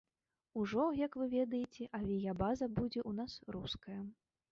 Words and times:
Ужо, 0.59 0.85
як 0.99 1.17
вы 1.21 1.27
ведаеце, 1.39 1.83
авіябаза 1.99 2.69
будзе 2.79 3.01
ў 3.03 3.11
нас 3.19 3.37
руская. 3.57 4.01